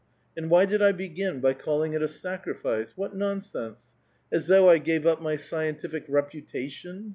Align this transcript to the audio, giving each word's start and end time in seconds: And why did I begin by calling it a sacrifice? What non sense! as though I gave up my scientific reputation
And 0.35 0.49
why 0.49 0.65
did 0.65 0.81
I 0.81 0.93
begin 0.93 1.41
by 1.41 1.53
calling 1.53 1.93
it 1.93 2.01
a 2.01 2.07
sacrifice? 2.07 2.97
What 2.97 3.15
non 3.15 3.39
sense! 3.39 3.93
as 4.31 4.47
though 4.47 4.67
I 4.67 4.79
gave 4.79 5.05
up 5.05 5.21
my 5.21 5.35
scientific 5.35 6.05
reputation 6.07 7.09